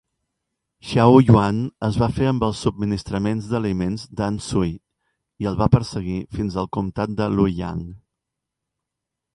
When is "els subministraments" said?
2.47-3.51